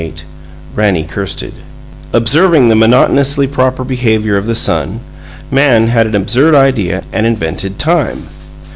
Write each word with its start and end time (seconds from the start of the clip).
XXVIII 0.01 0.23
RANNIE 0.73 1.03
KIRSTED 1.03 1.53
Observing 2.11 2.69
the 2.69 2.75
monotonously 2.75 3.45
proper 3.45 3.83
behavior 3.83 4.35
of 4.35 4.47
the 4.47 4.55
sun, 4.55 4.99
man 5.51 5.89
had 5.89 6.07
an 6.07 6.15
absurd 6.15 6.55
idea 6.55 7.03
and 7.13 7.27
invented 7.27 7.77
Time. 7.77 8.23